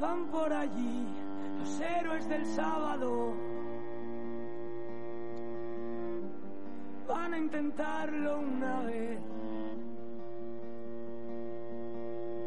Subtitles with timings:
[0.00, 1.06] van por allí
[1.58, 3.34] los héroes del sábado.
[7.08, 9.20] Van a intentarlo una vez.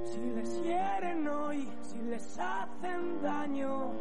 [0.06, 3.91] Si les hieren hoy, si les hacen daño,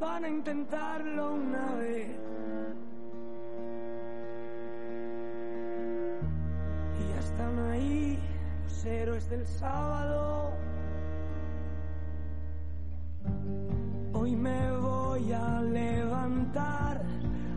[0.00, 2.27] van a intentarlo una vez.
[8.88, 10.52] Héroes del sábado.
[14.12, 17.02] Hoy me voy a levantar,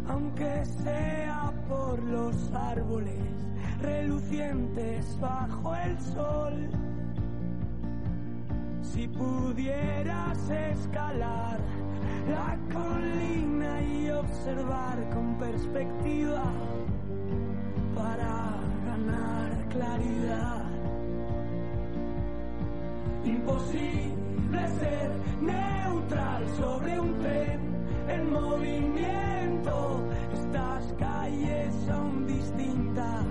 [0.08, 3.24] aunque sea por los árboles
[3.82, 6.70] relucientes bajo el sol.
[8.82, 11.60] Si pudieras escalar
[12.30, 16.44] la colina y observar con perspectiva
[17.96, 20.61] para ganar claridad.
[23.24, 27.60] Imposible ser neutral sobre un tren
[28.08, 30.04] en movimiento.
[30.34, 33.26] Estas calles son distintas,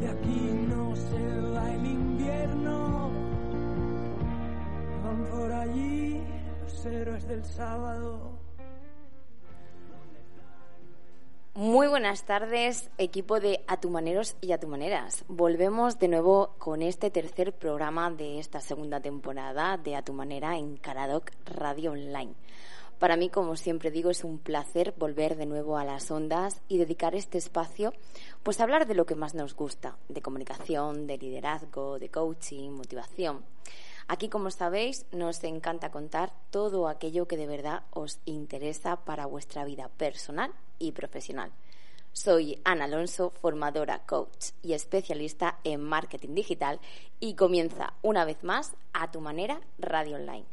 [0.00, 3.10] de aquí no se va el invierno.
[5.04, 6.22] Van por allí
[6.62, 8.25] los héroes del sábado.
[11.56, 15.24] Muy buenas tardes, equipo de Atumaneros y Atumaneras.
[15.26, 20.58] Volvemos de nuevo con este tercer programa de esta segunda temporada de A Tu Manera
[20.58, 22.34] en Caradoc Radio Online.
[22.98, 26.76] Para mí, como siempre digo, es un placer volver de nuevo a las ondas y
[26.76, 27.94] dedicar este espacio
[28.42, 32.68] pues a hablar de lo que más nos gusta, de comunicación, de liderazgo, de coaching,
[32.72, 33.46] motivación.
[34.08, 39.64] Aquí, como sabéis, nos encanta contar todo aquello que de verdad os interesa para vuestra
[39.64, 41.50] vida personal y profesional.
[42.12, 46.80] Soy Ana Alonso, formadora, coach y especialista en marketing digital
[47.20, 50.46] y comienza una vez más a tu manera Radio Online.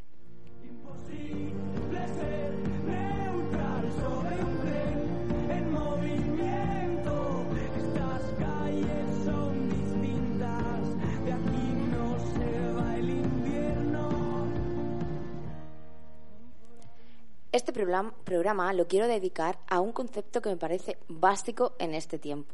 [17.54, 22.52] Este programa, lo quiero dedicar a un concepto que me parece básico en este tiempo.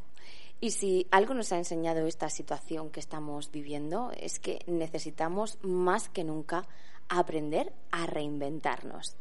[0.60, 6.10] Y si algo nos ha enseñado esta situación que estamos viviendo es que necesitamos más
[6.10, 6.68] que nunca
[7.08, 9.16] aprender a reinventarnos.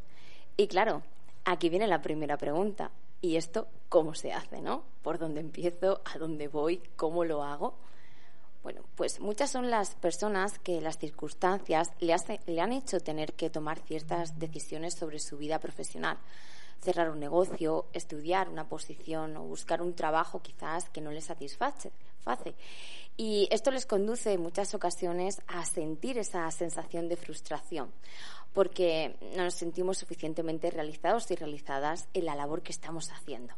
[0.57, 1.01] Y claro,
[1.45, 2.91] aquí viene la primera pregunta.
[3.21, 4.83] ¿Y esto cómo se hace, no?
[5.01, 6.01] ¿Por dónde empiezo?
[6.03, 6.83] ¿A dónde voy?
[6.97, 7.75] ¿Cómo lo hago?
[8.63, 12.15] Bueno, pues muchas son las personas que las circunstancias le,
[12.45, 16.17] le han hecho tener que tomar ciertas decisiones sobre su vida profesional.
[16.81, 21.91] Cerrar un negocio, estudiar una posición o buscar un trabajo quizás que no les satisface.
[22.23, 22.55] face.
[23.17, 27.91] Y esto les conduce en muchas ocasiones a sentir esa sensación de frustración,
[28.53, 33.53] porque no nos sentimos suficientemente realizados y realizadas en la labor que estamos haciendo.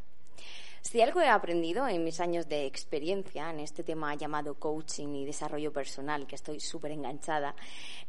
[0.82, 5.24] Si algo he aprendido en mis años de experiencia en este tema llamado coaching y
[5.24, 7.54] desarrollo personal, que estoy súper enganchada,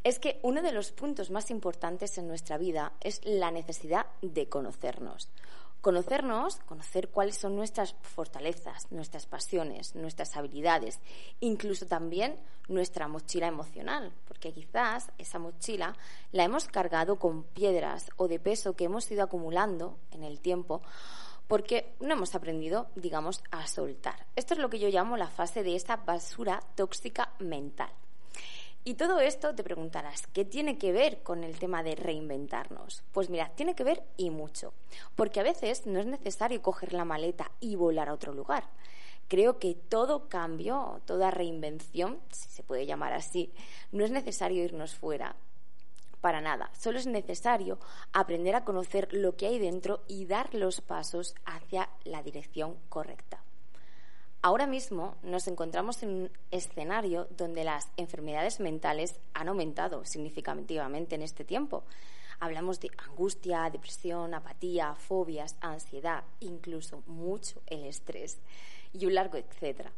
[0.04, 4.50] es que uno de los puntos más importantes en nuestra vida es la necesidad de
[4.50, 5.30] conocernos.
[5.82, 11.00] Conocernos, conocer cuáles son nuestras fortalezas, nuestras pasiones, nuestras habilidades,
[11.42, 15.96] incluso también nuestra mochila emocional, porque quizás esa mochila
[16.32, 20.82] la hemos cargado con piedras o de peso que hemos ido acumulando en el tiempo
[21.54, 24.26] porque no hemos aprendido, digamos, a soltar.
[24.36, 27.92] Esto es lo que yo llamo la fase de esa basura tóxica mental.
[28.84, 33.04] Y todo esto te preguntarás, ¿qué tiene que ver con el tema de reinventarnos?
[33.12, 34.74] Pues mira, tiene que ver y mucho,
[35.16, 38.64] porque a veces no es necesario coger la maleta y volar a otro lugar.
[39.28, 43.54] Creo que todo cambio, toda reinvención, si se puede llamar así,
[43.92, 45.36] no es necesario irnos fuera,
[46.24, 46.70] para nada.
[46.72, 47.80] Solo es necesario
[48.14, 53.44] aprender a conocer lo que hay dentro y dar los pasos hacia la dirección correcta.
[54.42, 61.24] Ahora mismo nos encontramos en un escenario donde las enfermedades mentales han aumentado significativamente en
[61.24, 61.84] este tiempo.
[62.40, 68.40] Hablamos de angustia, depresión, apatía, fobias, ansiedad, incluso mucho el estrés
[68.94, 69.92] y un largo etcétera.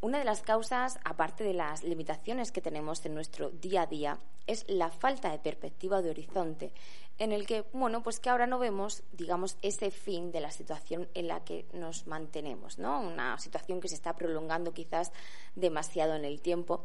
[0.00, 4.20] Una de las causas, aparte de las limitaciones que tenemos en nuestro día a día,
[4.46, 6.72] es la falta de perspectiva de horizonte,
[7.18, 11.08] en el que, bueno, pues que ahora no vemos, digamos, ese fin de la situación
[11.14, 13.00] en la que nos mantenemos, ¿no?
[13.00, 15.10] Una situación que se está prolongando quizás
[15.56, 16.84] demasiado en el tiempo.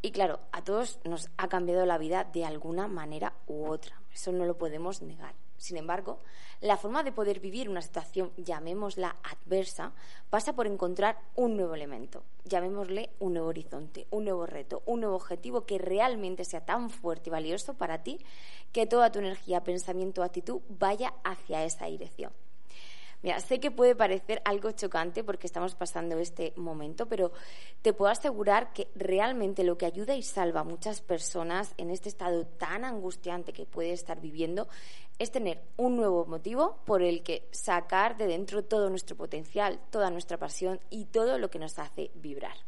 [0.00, 4.32] Y claro, a todos nos ha cambiado la vida de alguna manera u otra, eso
[4.32, 5.34] no lo podemos negar.
[5.58, 6.20] Sin embargo,
[6.60, 9.92] la forma de poder vivir una situación, llamémosla adversa,
[10.30, 15.16] pasa por encontrar un nuevo elemento, llamémosle un nuevo horizonte, un nuevo reto, un nuevo
[15.16, 18.18] objetivo que realmente sea tan fuerte y valioso para ti
[18.72, 22.32] que toda tu energía, pensamiento, actitud vaya hacia esa dirección.
[23.22, 27.32] Mira, sé que puede parecer algo chocante porque estamos pasando este momento, pero
[27.82, 32.08] te puedo asegurar que realmente lo que ayuda y salva a muchas personas en este
[32.08, 34.68] estado tan angustiante que puede estar viviendo
[35.18, 40.10] es tener un nuevo motivo por el que sacar de dentro todo nuestro potencial, toda
[40.10, 42.67] nuestra pasión y todo lo que nos hace vibrar.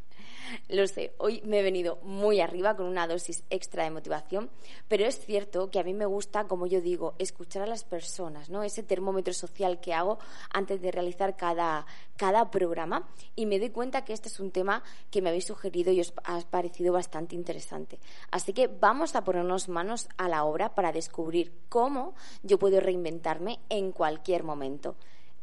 [0.68, 4.50] Lo sé, hoy me he venido muy arriba con una dosis extra de motivación,
[4.88, 8.50] pero es cierto que a mí me gusta, como yo digo, escuchar a las personas,
[8.50, 8.62] ¿no?
[8.62, 10.18] Ese termómetro social que hago
[10.52, 11.86] antes de realizar cada,
[12.16, 15.92] cada programa y me doy cuenta que este es un tema que me habéis sugerido
[15.92, 17.98] y os ha parecido bastante interesante.
[18.30, 23.60] Así que vamos a ponernos manos a la obra para descubrir cómo yo puedo reinventarme
[23.68, 24.96] en cualquier momento.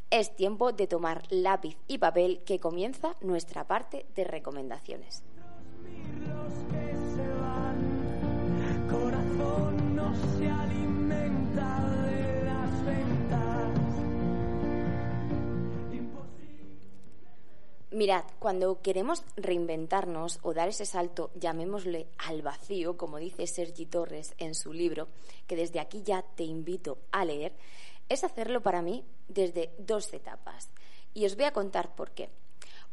[0.09, 5.21] Es tiempo de tomar lápiz y papel que comienza nuestra parte de recomendaciones.
[17.92, 24.36] Mirad, cuando queremos reinventarnos o dar ese salto, llamémosle al vacío, como dice Sergi Torres
[24.38, 25.09] en su libro,
[25.48, 27.54] que desde aquí ya te invito a leer,
[28.07, 30.69] es hacerlo para mí desde dos etapas.
[31.13, 32.29] Y os voy a contar por qué.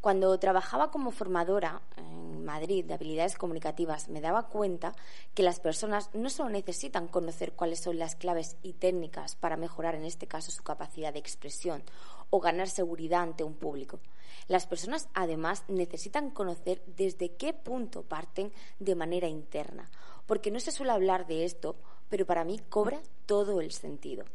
[0.05, 4.95] Cuando trabajaba como formadora en Madrid de habilidades comunicativas, me daba cuenta
[5.33, 9.95] que las personas no solo necesitan conocer cuáles son las claves y técnicas para mejorar,
[9.95, 11.83] en este caso, su capacidad de expresión
[12.29, 13.99] o ganar seguridad ante un público.
[14.47, 19.91] Las personas, además, necesitan conocer desde qué punto parten de manera interna,
[20.27, 21.77] porque no se suele hablar de esto,
[22.11, 24.27] pero para mí cobra todo el sentido.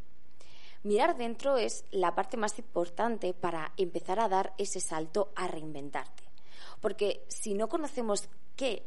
[0.82, 6.22] Mirar dentro es la parte más importante para empezar a dar ese salto a reinventarte.
[6.80, 8.86] Porque si no conocemos qué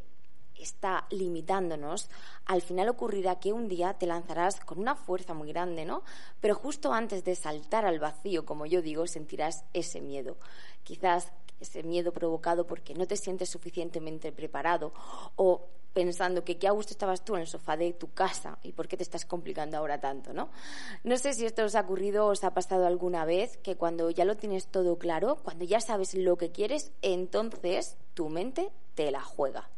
[0.56, 2.10] está limitándonos,
[2.45, 6.04] al final ocurrirá que un día te lanzarás con una fuerza muy grande, ¿no?
[6.40, 10.38] Pero justo antes de saltar al vacío, como yo digo, sentirás ese miedo.
[10.84, 14.94] Quizás ese miedo provocado porque no te sientes suficientemente preparado
[15.36, 18.72] o pensando que qué a gusto estabas tú en el sofá de tu casa y
[18.72, 20.50] por qué te estás complicando ahora tanto, ¿no?
[21.04, 24.10] No sé si esto os ha ocurrido o os ha pasado alguna vez que cuando
[24.10, 29.12] ya lo tienes todo claro, cuando ya sabes lo que quieres, entonces tu mente te
[29.12, 29.69] la juega.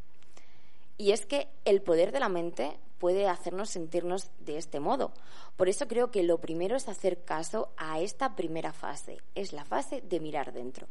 [0.98, 5.12] Y es que el poder de la mente puede hacernos sentirnos de este modo.
[5.58, 9.66] Por eso creo que lo primero es hacer caso a esta primera fase, es la
[9.66, 10.88] fase de mirar dentro.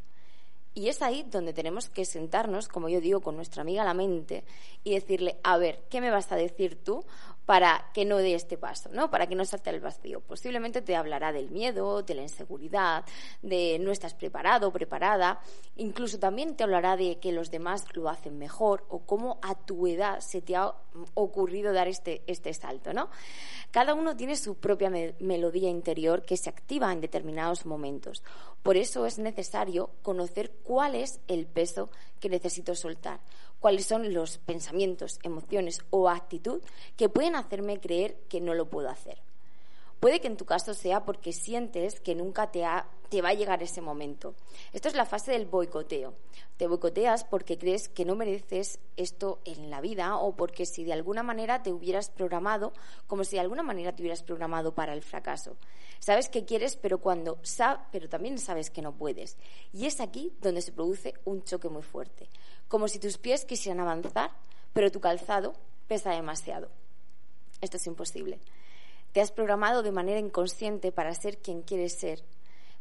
[0.75, 4.45] Y es ahí donde tenemos que sentarnos, como yo digo, con nuestra amiga la mente
[4.83, 7.05] y decirle, a ver, ¿qué me vas a decir tú
[7.47, 9.11] para que no dé este paso, ¿no?
[9.11, 10.21] Para que no salte al vacío.
[10.21, 13.05] Posiblemente te hablará del miedo, de la inseguridad,
[13.43, 15.41] de no estás preparado o preparada.
[15.77, 19.87] Incluso también te hablará de que los demás lo hacen mejor o cómo a tu
[19.87, 20.73] edad se te ha
[21.15, 23.11] ocurrido dar este, este salto, ¿no?
[23.71, 28.23] Cada uno tiene su propia melodía interior que se activa en determinados momentos.
[28.63, 31.91] Por eso es necesario conocer cuál es el peso
[32.21, 33.21] que necesito soltar,
[33.65, 36.61] cuáles son los pensamientos, emociones o actitud
[36.99, 39.23] que pueden hacerme creer que no lo puedo hacer.
[40.01, 42.65] Puede que en tu caso sea porque sientes que nunca te,
[43.09, 44.35] te, va a llegar ese momento.
[44.73, 46.15] Esto es la fase del boicoteo.
[46.57, 50.93] Te boicoteas porque crees que no mereces esto en la vida o porque si de
[50.93, 52.73] alguna manera te hubieras programado,
[53.07, 55.57] como si de alguna manera te hubieras programado para el fracaso.
[55.99, 57.39] Sabes que quieres, pero cuando
[57.91, 59.37] pero también sabes que no puedes.
[59.73, 62.29] Y es aquí donde se produce un choque muy fuerte
[62.69, 64.31] como si tus pies quisieran avanzar,
[64.73, 65.55] pero tu calzado
[65.87, 66.71] pesa demasiado.
[67.61, 68.41] Esto es imposible.
[69.15, 72.25] Te has programado de manera inconsciente para ser quien quieres ser,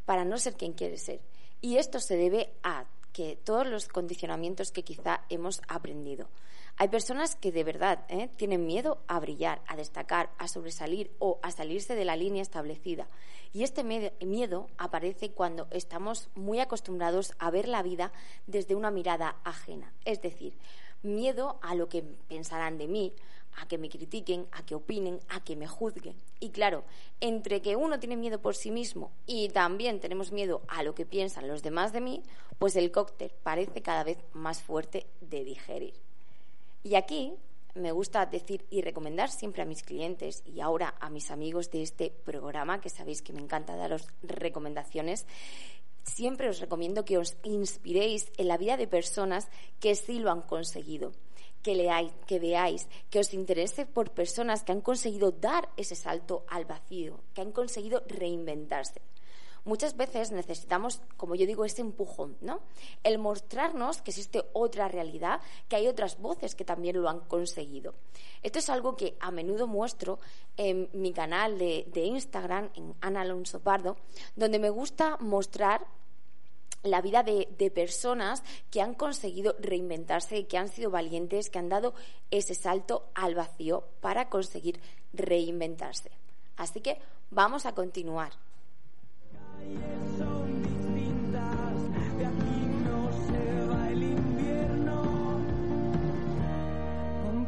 [0.04, 1.20] para no ser quien quieres ser.
[1.60, 6.28] Y esto se debe a que todos los condicionamientos que quizá hemos aprendido.
[6.76, 8.30] Hay personas que de verdad ¿eh?
[8.36, 13.06] tienen miedo a brillar, a destacar, a sobresalir o a salirse de la línea establecida.
[13.52, 18.10] Y este miedo aparece cuando estamos muy acostumbrados a ver la vida
[18.48, 19.92] desde una mirada ajena.
[20.04, 20.58] Es decir,
[21.04, 23.14] miedo a lo que pensarán de mí,
[23.56, 26.16] a que me critiquen, a que opinen, a que me juzguen.
[26.40, 26.84] Y claro,
[27.20, 31.06] entre que uno tiene miedo por sí mismo y también tenemos miedo a lo que
[31.06, 32.22] piensan los demás de mí,
[32.58, 35.94] pues el cóctel parece cada vez más fuerte de digerir.
[36.82, 37.32] Y aquí
[37.74, 41.82] me gusta decir y recomendar siempre a mis clientes y ahora a mis amigos de
[41.82, 45.26] este programa, que sabéis que me encanta daros recomendaciones,
[46.04, 49.48] siempre os recomiendo que os inspiréis en la vida de personas
[49.80, 51.12] que sí lo han conseguido
[51.64, 56.44] que leáis, que veáis, que os interese por personas que han conseguido dar ese salto
[56.46, 59.00] al vacío, que han conseguido reinventarse.
[59.64, 62.60] Muchas veces necesitamos, como yo digo, ese empujón, ¿no?
[63.02, 67.94] El mostrarnos que existe otra realidad, que hay otras voces que también lo han conseguido.
[68.42, 70.18] Esto es algo que a menudo muestro
[70.58, 73.96] en mi canal de, de Instagram, en Ana Alonso Pardo,
[74.36, 75.86] donde me gusta mostrar
[76.84, 81.94] la vida de, personas que han conseguido reinventarse, que han sido valientes, que han dado
[82.30, 84.80] ese salto al vacío para conseguir
[85.12, 86.10] reinventarse.
[86.56, 86.98] Así que
[87.30, 88.32] vamos a continuar.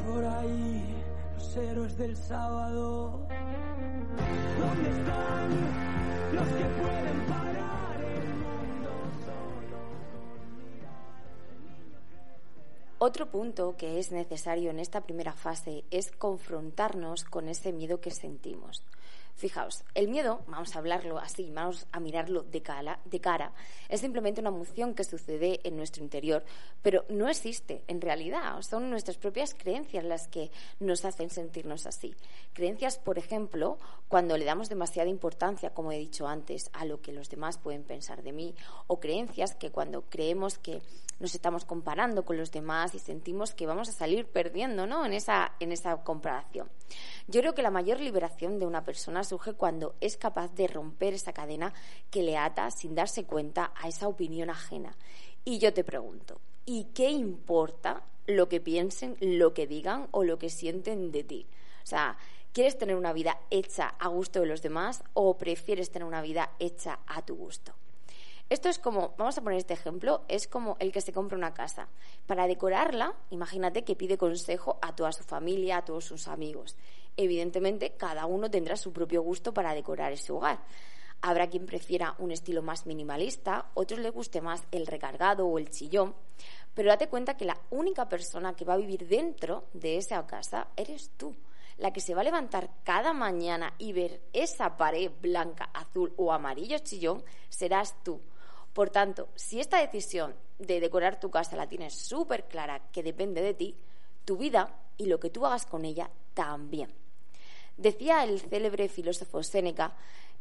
[0.06, 0.82] por ahí
[1.34, 3.26] los héroes del sábado.
[4.58, 5.50] ¿Dónde están
[6.32, 6.95] los que pueden
[12.98, 18.10] Otro punto que es necesario en esta primera fase es confrontarnos con ese miedo que
[18.10, 18.84] sentimos.
[19.36, 23.52] Fijaos, el miedo, vamos a hablarlo así, vamos a mirarlo de cara, de cara,
[23.90, 26.42] es simplemente una emoción que sucede en nuestro interior,
[26.80, 28.62] pero no existe en realidad.
[28.62, 30.50] Son nuestras propias creencias las que
[30.80, 32.14] nos hacen sentirnos así.
[32.54, 33.76] Creencias, por ejemplo,
[34.08, 37.84] cuando le damos demasiada importancia, como he dicho antes, a lo que los demás pueden
[37.84, 38.54] pensar de mí,
[38.86, 40.80] o creencias que cuando creemos que
[41.18, 45.04] nos estamos comparando con los demás y sentimos que vamos a salir perdiendo ¿no?
[45.04, 46.68] en, esa, en esa comparación.
[47.26, 51.12] Yo creo que la mayor liberación de una persona surge cuando es capaz de romper
[51.12, 51.74] esa cadena
[52.10, 54.96] que le ata sin darse cuenta a esa opinión ajena.
[55.44, 60.38] Y yo te pregunto, ¿y qué importa lo que piensen, lo que digan o lo
[60.38, 61.46] que sienten de ti?
[61.84, 62.16] O sea,
[62.52, 66.52] ¿quieres tener una vida hecha a gusto de los demás o prefieres tener una vida
[66.58, 67.74] hecha a tu gusto?
[68.48, 71.52] Esto es como, vamos a poner este ejemplo, es como el que se compra una
[71.52, 71.88] casa.
[72.26, 76.76] Para decorarla, imagínate que pide consejo a toda su familia, a todos sus amigos.
[77.16, 80.60] Evidentemente, cada uno tendrá su propio gusto para decorar ese hogar.
[81.22, 85.70] Habrá quien prefiera un estilo más minimalista, otros les guste más el recargado o el
[85.70, 86.14] chillón,
[86.74, 90.68] pero date cuenta que la única persona que va a vivir dentro de esa casa
[90.76, 91.34] eres tú.
[91.78, 96.32] La que se va a levantar cada mañana y ver esa pared blanca, azul o
[96.32, 98.20] amarillo chillón serás tú.
[98.72, 103.40] Por tanto, si esta decisión de decorar tu casa la tienes súper clara, que depende
[103.40, 103.74] de ti,
[104.24, 104.68] tu vida
[104.98, 107.05] y lo que tú hagas con ella también.
[107.76, 109.94] Decía el célebre filósofo Séneca,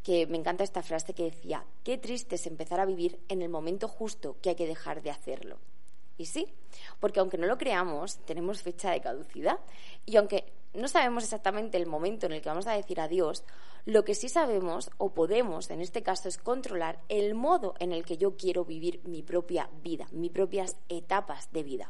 [0.03, 3.49] que me encanta esta frase que decía, qué triste es empezar a vivir en el
[3.49, 5.57] momento justo que hay que dejar de hacerlo.
[6.17, 6.47] Y sí,
[6.99, 9.59] porque aunque no lo creamos, tenemos fecha de caducidad.
[10.05, 13.43] Y aunque no sabemos exactamente el momento en el que vamos a decir adiós,
[13.85, 18.05] lo que sí sabemos o podemos en este caso es controlar el modo en el
[18.05, 21.89] que yo quiero vivir mi propia vida, mis propias etapas de vida.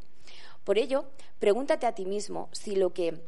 [0.64, 1.06] Por ello,
[1.40, 3.22] pregúntate a ti mismo si lo que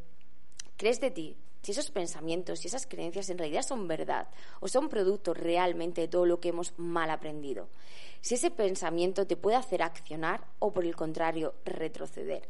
[0.77, 1.35] crees de ti
[1.67, 4.29] si esos pensamientos y esas creencias en realidad son verdad
[4.61, 7.67] o son producto realmente de todo lo que hemos mal aprendido.
[8.21, 12.47] Si ese pensamiento te puede hacer accionar o, por el contrario, retroceder.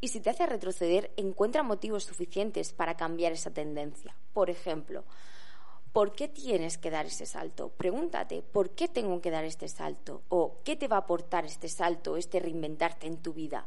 [0.00, 4.16] Y si te hace retroceder, encuentra motivos suficientes para cambiar esa tendencia.
[4.32, 5.04] Por ejemplo,
[5.92, 7.68] ¿por qué tienes que dar ese salto?
[7.68, 10.22] Pregúntate, ¿por qué tengo que dar este salto?
[10.30, 13.66] ¿O qué te va a aportar este salto, este reinventarte en tu vida?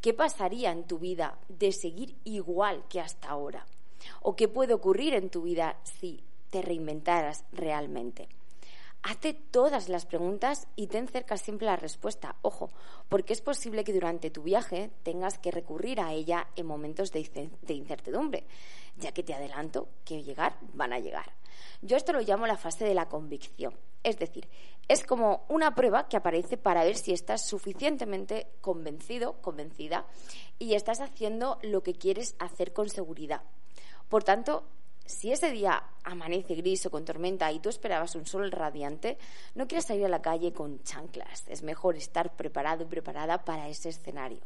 [0.00, 3.64] ¿Qué pasaría en tu vida de seguir igual que hasta ahora?
[4.22, 8.28] ¿O qué puede ocurrir en tu vida si te reinventaras realmente?
[9.02, 12.34] Hazte todas las preguntas y ten cerca siempre la respuesta.
[12.42, 12.70] Ojo,
[13.08, 17.50] porque es posible que durante tu viaje tengas que recurrir a ella en momentos de
[17.68, 18.44] incertidumbre,
[18.96, 21.32] ya que te adelanto que llegar van a llegar.
[21.82, 23.74] Yo esto lo llamo la fase de la convicción.
[24.02, 24.48] Es decir,
[24.88, 30.06] es como una prueba que aparece para ver si estás suficientemente convencido, convencida,
[30.58, 33.42] y estás haciendo lo que quieres hacer con seguridad.
[34.08, 34.64] Por tanto,
[35.04, 39.18] si ese día amanece gris o con tormenta y tú esperabas un sol radiante,
[39.54, 41.44] no quieres salir a la calle con chanclas.
[41.48, 44.42] Es mejor estar preparado y preparada para ese escenario.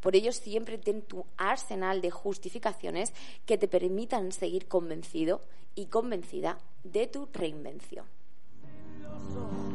[0.00, 3.12] Por ello, siempre ten tu arsenal de justificaciones
[3.46, 5.40] que te permitan seguir convencido
[5.74, 8.06] y convencida de tu reinvención.
[9.00, 9.70] Corazón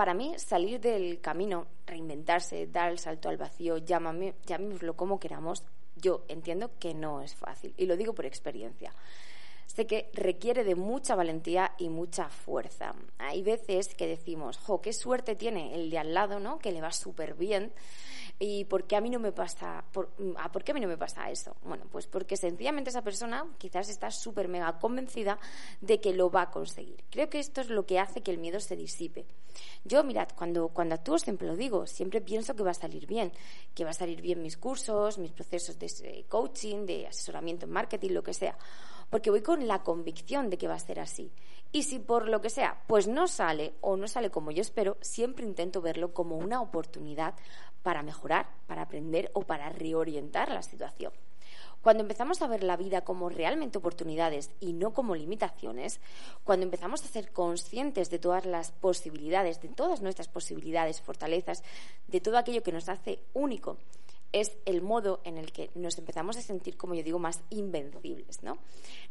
[0.00, 5.62] Para mí, salir del camino, reinventarse, dar el salto al vacío, llámame, llamémoslo como queramos,
[5.94, 7.74] yo entiendo que no es fácil.
[7.76, 8.94] Y lo digo por experiencia.
[9.66, 12.94] Sé que requiere de mucha valentía y mucha fuerza.
[13.18, 16.58] Hay veces que decimos, jo, qué suerte tiene el de al lado, ¿no?
[16.60, 17.70] Que le va súper bien.
[18.42, 20.88] ¿Y por qué a mí no me pasa, por, ah, ¿por qué a mí no
[20.88, 21.54] me pasa eso?
[21.62, 25.38] Bueno, pues porque sencillamente esa persona quizás está súper mega convencida
[25.82, 27.04] de que lo va a conseguir.
[27.10, 29.26] Creo que esto es lo que hace que el miedo se disipe.
[29.84, 33.30] Yo, mirad, cuando, cuando actúo siempre lo digo, siempre pienso que va a salir bien,
[33.74, 38.12] que va a salir bien mis cursos, mis procesos de coaching, de asesoramiento en marketing,
[38.12, 38.56] lo que sea
[39.10, 41.32] porque voy con la convicción de que va a ser así.
[41.72, 44.96] Y si por lo que sea, pues no sale o no sale como yo espero,
[45.00, 47.34] siempre intento verlo como una oportunidad
[47.82, 51.12] para mejorar, para aprender o para reorientar la situación.
[51.82, 56.00] Cuando empezamos a ver la vida como realmente oportunidades y no como limitaciones,
[56.44, 61.62] cuando empezamos a ser conscientes de todas las posibilidades, de todas nuestras posibilidades, fortalezas,
[62.06, 63.78] de todo aquello que nos hace único
[64.32, 68.42] es el modo en el que nos empezamos a sentir, como yo digo, más invencibles,
[68.42, 68.58] ¿no?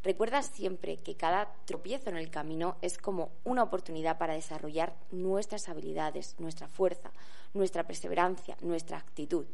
[0.04, 5.68] Recuerda siempre que cada tropiezo en el camino es como una oportunidad para desarrollar nuestras
[5.68, 7.12] habilidades, nuestra fuerza,
[7.54, 9.46] nuestra perseverancia, nuestra actitud.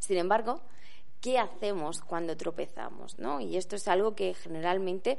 [0.00, 0.60] Sin embargo,
[1.20, 3.18] ¿qué hacemos cuando tropezamos?
[3.18, 3.40] ¿no?
[3.40, 5.18] Y esto es algo que generalmente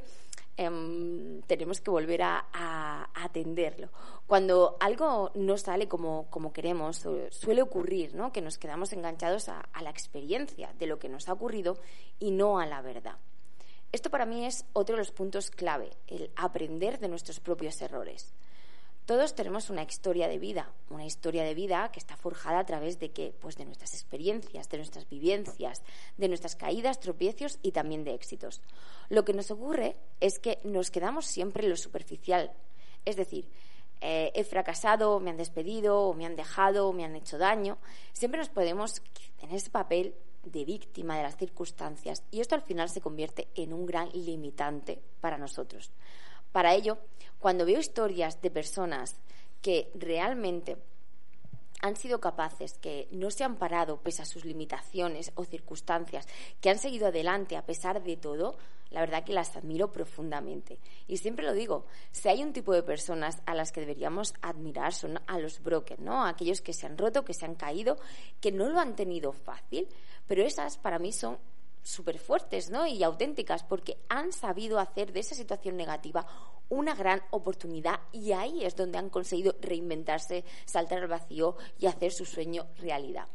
[0.61, 3.89] Em, tenemos que volver a, atenderlo.
[4.27, 8.31] Cuando algo no sale como, queremos, suele ocurrir ¿no?
[8.31, 11.79] que nos quedamos enganchados a, a la experiencia de lo que nos ha ocurrido
[12.19, 13.17] y no a la verdad.
[13.91, 18.31] Esto para mí es otro de los puntos clave, el aprender de nuestros propios errores.
[19.11, 22.97] Todos tenemos una historia de vida, una historia de vida que está forjada a través
[22.97, 23.35] de qué?
[23.41, 25.81] Pues de nuestras experiencias, de nuestras vivencias,
[26.15, 28.61] de nuestras caídas, tropiezos y también de éxitos.
[29.09, 32.53] Lo que nos ocurre es que nos quedamos siempre en lo superficial,
[33.03, 33.49] es decir,
[33.99, 37.79] eh, he fracasado, me han despedido, me han dejado, me han hecho daño.
[38.13, 39.01] Siempre nos podemos
[39.41, 40.15] en ese papel
[40.45, 45.01] de víctima de las circunstancias y esto al final se convierte en un gran limitante
[45.19, 45.91] para nosotros.
[46.51, 46.97] Para ello,
[47.39, 49.15] cuando veo historias de personas
[49.61, 50.77] que realmente
[51.81, 56.27] han sido capaces, que no se han parado pese a sus limitaciones o circunstancias,
[56.59, 58.55] que han seguido adelante a pesar de todo,
[58.91, 60.77] la verdad que las admiro profundamente.
[61.07, 64.93] Y siempre lo digo, si hay un tipo de personas a las que deberíamos admirar
[64.93, 66.25] son a los broken, ¿no?
[66.25, 67.97] aquellos que se han roto, que se han caído,
[68.39, 69.87] que no lo han tenido fácil,
[70.27, 71.39] pero esas para mí son
[71.83, 72.85] súper fuertes ¿no?
[72.85, 76.25] y auténticas porque han sabido hacer de esa situación negativa
[76.69, 82.13] una gran oportunidad y ahí es donde han conseguido reinventarse, saltar al vacío y hacer
[82.13, 83.27] su sueño realidad.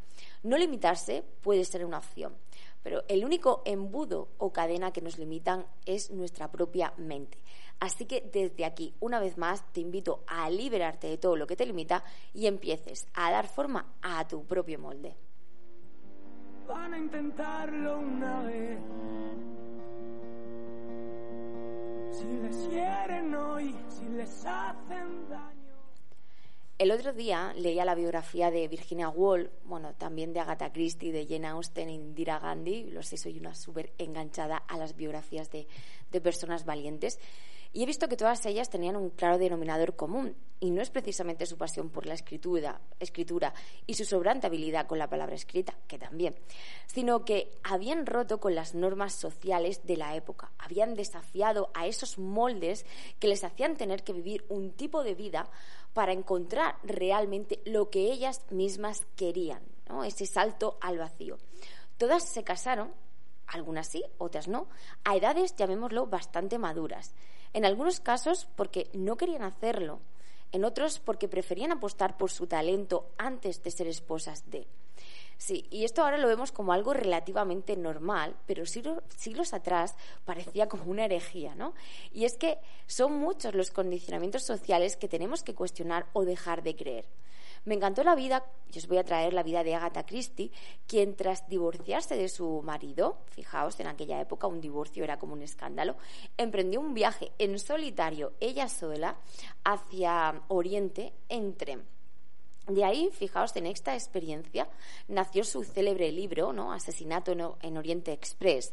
[0.43, 2.35] No limitarse puede ser una opción,
[2.83, 7.39] pero el único embudo o cadena que nos limitan es nuestra propia mente.
[7.79, 11.57] Así que desde aquí, una vez más, te invito a liberarte de todo lo que
[11.57, 15.15] te limita y empieces a dar forma a tu propio molde
[16.67, 18.79] van a intentarlo una vez.
[22.13, 25.67] Si les hieren hoy, si les hacen daño.
[26.79, 31.27] El otro día leía la biografía de Virginia Woolf, bueno, también de Agatha Christie, de
[31.27, 32.91] Jane Austen Indira Gandhi.
[32.91, 35.67] Lo sé, soy una súper enganchada a las biografías de,
[36.11, 37.19] de personas valientes.
[37.73, 41.45] Y he visto que todas ellas tenían un claro denominador común, y no es precisamente
[41.45, 43.53] su pasión por la escritura, escritura
[43.87, 46.35] y su sobrante habilidad con la palabra escrita, que también,
[46.87, 52.19] sino que habían roto con las normas sociales de la época, habían desafiado a esos
[52.19, 52.87] moldes
[53.19, 55.51] que les hacían tener que vivir un tipo de vida
[55.93, 59.63] para encontrar realmente lo que ellas mismas querían,
[60.05, 61.37] ese salto al vacío.
[61.99, 62.93] Todas se casaron,
[63.47, 64.69] algunas sí, otras no,
[65.05, 67.15] a edades, llamémoslo, bastante maduras.
[67.53, 70.01] En algunos casos porque no querían hacerlo,
[70.53, 74.67] en otros porque preferían apostar por su talento antes de ser esposas de.
[75.39, 79.95] Sí, y esto ahora lo vemos como algo relativamente normal, pero siglos, atrás
[80.25, 81.75] parecía como una herejía, ¿no?
[82.11, 86.75] Y es que son muchos los condicionamientos sociales que tenemos que cuestionar o dejar de
[86.75, 87.05] creer.
[87.67, 90.53] Me encantó la vida, y os voy a traer la vida de Agatha Christie,
[90.87, 95.43] quien tras divorciarse de su marido, fijaos, en aquella época un divorcio era como un
[95.43, 95.97] escándalo,
[96.37, 99.17] emprendió un viaje en solitario, ella sola,
[99.65, 101.79] hacia Oriente entre
[102.67, 104.69] de ahí, fijaos, en esta experiencia
[105.09, 106.73] nació su célebre libro, ¿no?
[106.73, 108.73] Asesinato en Oriente Express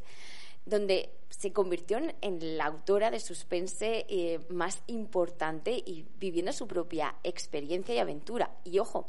[0.65, 7.15] donde se convirtió en la autora de suspense eh, más importante y viviendo su propia
[7.23, 8.51] experiencia y aventura.
[8.63, 9.05] Y ojo,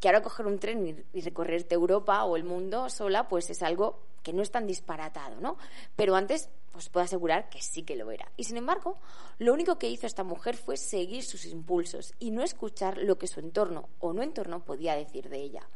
[0.00, 4.00] que ahora coger un tren y, recorrerte Europa o el mundo sola, pues es algo
[4.22, 5.56] que no es tan disparatado, ¿no?
[5.96, 8.30] Pero antes, os puedo asegurar que sí que lo era.
[8.36, 8.98] Y sin embargo,
[9.38, 13.26] lo único que hizo esta mujer fue seguir sus impulsos y no escuchar lo que
[13.26, 15.68] su entorno o no entorno podía decir de ella.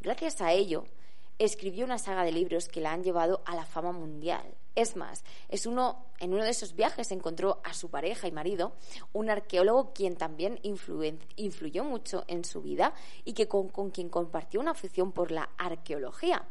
[0.00, 0.84] Gracias a ello,
[1.38, 4.54] escribió una saga de libros que la han llevado a la fama mundial.
[4.74, 8.74] Es más, es uno, en uno de esos viajes encontró a su pareja y marido,
[9.12, 14.72] un arqueólogo quien también influyó mucho en su vida y que con quien compartió una
[14.72, 16.46] afición por la arqueología.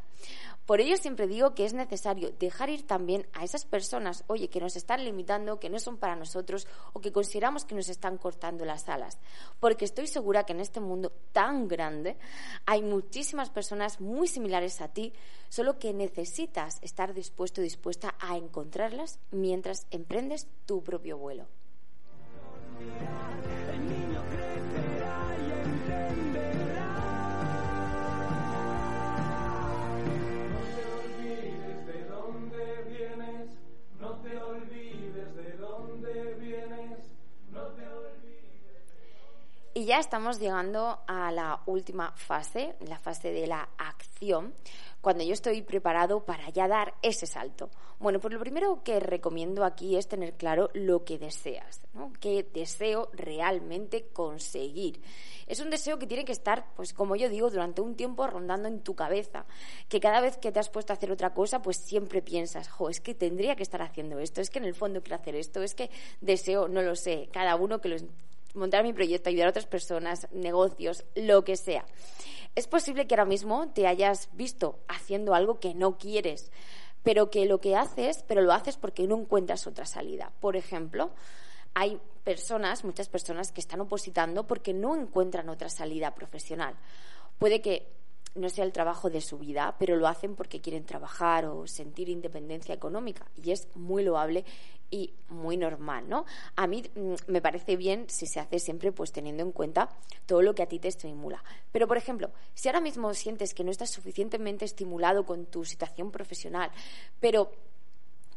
[0.67, 4.59] Por ello siempre digo que es necesario dejar ir también a esas personas, oye, que
[4.59, 8.65] nos están limitando, que no son para nosotros o que consideramos que nos están cortando
[8.65, 9.17] las alas.
[9.61, 12.17] Porque estoy segura que en este mundo tan grande
[12.65, 15.13] hay muchísimas personas muy similares a ti,
[15.47, 21.47] solo que necesitas estar dispuesto o dispuesta a encontrarlas mientras emprendes tu propio vuelo.
[39.87, 44.53] Ya estamos llegando a la última fase, la fase de la acción,
[44.99, 47.69] cuando yo estoy preparado para ya dar ese salto.
[47.97, 52.11] Bueno, pues lo primero que recomiendo aquí es tener claro lo que deseas, ¿no?
[52.19, 55.01] ¿Qué deseo realmente conseguir?
[55.47, 58.67] Es un deseo que tiene que estar, pues como yo digo, durante un tiempo rondando
[58.67, 59.45] en tu cabeza,
[59.87, 62.89] que cada vez que te has puesto a hacer otra cosa, pues siempre piensas, jo,
[62.89, 65.63] es que tendría que estar haciendo esto, es que en el fondo quiero hacer esto,
[65.63, 67.95] es que deseo, no lo sé, cada uno que lo
[68.57, 71.85] montar mi proyecto, ayudar a otras personas, negocios, lo que sea.
[72.55, 76.51] Es posible que ahora mismo te hayas visto haciendo algo que no quieres,
[77.03, 80.31] pero que lo que haces, pero lo haces porque no encuentras otra salida.
[80.39, 81.11] Por ejemplo,
[81.73, 86.75] hay personas, muchas personas que están opositando porque no encuentran otra salida profesional.
[87.37, 87.87] Puede que
[88.37, 92.09] no sea el trabajo de su vida, pero lo hacen porque quieren trabajar o sentir
[92.09, 94.45] independencia económica y es muy loable
[94.89, 96.25] y muy normal, ¿no?
[96.55, 99.89] A mí mm, me parece bien si se hace siempre pues teniendo en cuenta
[100.25, 101.43] todo lo que a ti te estimula.
[101.71, 106.11] Pero, por ejemplo, si ahora mismo sientes que no estás suficientemente estimulado con tu situación
[106.11, 106.71] profesional,
[107.19, 107.51] pero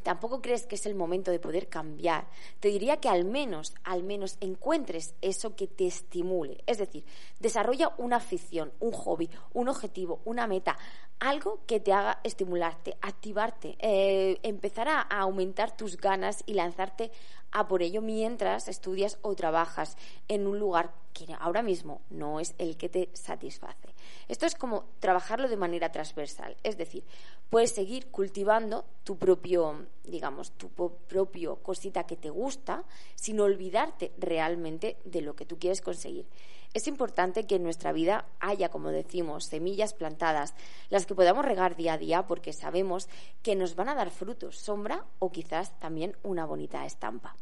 [0.02, 2.26] tampoco crees que es el momento de poder cambiar,
[2.60, 6.62] te diría que al menos, al menos encuentres eso que te estimule.
[6.66, 7.04] Es decir,
[7.38, 10.78] desarrolla una afición, un hobby, un objetivo, una meta,
[11.20, 17.12] algo que te haga estimularte, activarte, eh, empezar a, aumentar tus ganas y lanzarte
[17.52, 19.96] a por ello mientras estudias o trabajas
[20.28, 23.94] en un lugar que ahora mismo no es el que te satisface.
[24.28, 27.04] Esto es como trabajarlo de manera transversal, es decir,
[27.50, 32.84] puedes seguir cultivando tu propio, digamos, tu propio cosita que te gusta
[33.16, 36.26] sin olvidarte realmente de lo que tú quieres conseguir.
[36.72, 40.54] Es importante que en nuestra vida haya, como decimos, semillas plantadas,
[40.88, 43.08] las que podamos regar día a día porque sabemos
[43.42, 47.34] que nos van a dar frutos, sombra o quizás también una bonita estampa.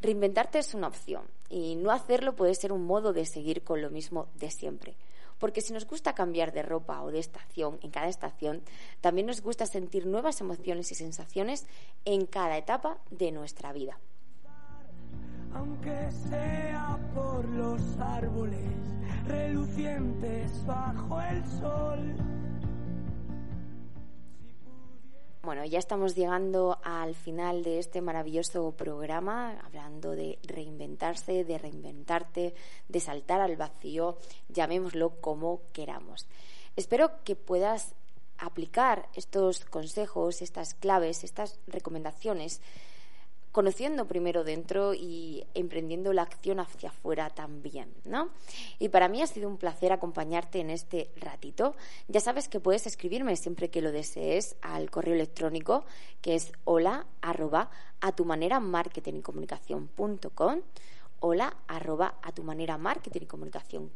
[0.00, 3.90] Reinventarte es una opción y no hacerlo puede ser un modo de seguir con lo
[3.90, 4.96] mismo de siempre.
[5.38, 8.62] Porque si nos gusta cambiar de ropa o de estación en cada estación,
[9.00, 11.66] también nos gusta sentir nuevas emociones y sensaciones
[12.04, 13.98] en cada etapa de nuestra vida
[15.54, 18.58] aunque sea por los árboles
[19.26, 22.47] relucientes bajo el sol.
[25.48, 32.54] Bueno, ya estamos llegando al final de este maravilloso programa, hablando de reinventarse, de reinventarte,
[32.86, 34.18] de saltar al vacío,
[34.50, 36.26] llamémoslo como queramos.
[36.76, 37.94] Espero que puedas
[38.36, 42.60] aplicar estos consejos, estas claves, estas recomendaciones
[43.52, 48.28] conociendo primero dentro y emprendiendo la acción hacia afuera también, ¿no?
[48.78, 51.74] Y para mí ha sido un placer acompañarte en este ratito.
[52.08, 55.84] Ya sabes que puedes escribirme siempre que lo desees al correo electrónico
[56.20, 59.90] que es hola arroba a tu manera marketing y comunicación
[61.20, 63.90] hola arroba a tu manera marketing y comunicación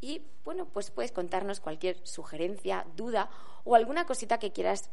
[0.00, 3.30] y bueno pues puedes contarnos cualquier sugerencia duda
[3.64, 4.90] o alguna cosita que quieras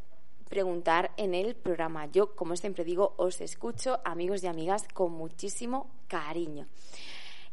[0.48, 2.06] preguntar en el programa.
[2.08, 6.68] Yo, como siempre digo, os escucho, amigos y amigas, con muchísimo cariño.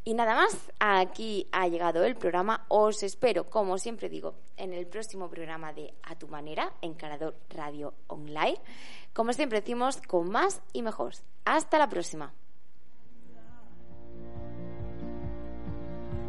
[0.06, 2.66] Y nada más, aquí ha llegado el programa.
[2.68, 7.94] Os espero, como siempre digo, en el próximo programa de A Tu Manera, Encarador Radio
[8.08, 8.60] Online.
[9.14, 11.14] Como siempre decimos, con más y mejor.
[11.46, 12.34] Hasta la próxima.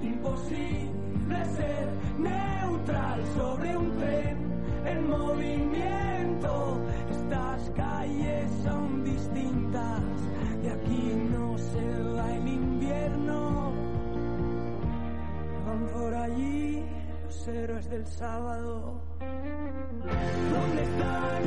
[0.01, 6.04] Imposible ser neutral sobre un tren en movimiento
[7.12, 10.03] estas calles son distintas,
[10.62, 13.73] de aquí no se va el invierno.
[15.65, 16.86] Van por allí
[17.23, 19.01] los héroes del sábado.
[19.19, 21.43] ¿Dónde están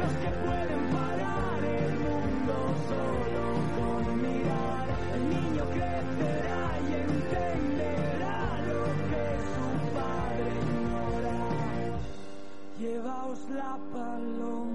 [0.00, 2.54] los que pueden parar el mundo
[2.88, 3.44] solo
[3.76, 4.86] con mirar?
[5.14, 8.05] El niño crecerá y entender
[13.48, 14.65] la paloma.